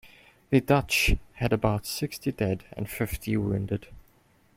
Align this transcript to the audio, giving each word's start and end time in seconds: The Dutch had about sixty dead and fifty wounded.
The 0.49 0.61
Dutch 0.61 1.15
had 1.33 1.53
about 1.53 1.85
sixty 1.85 2.31
dead 2.31 2.63
and 2.75 2.89
fifty 2.89 3.37
wounded. 3.37 3.85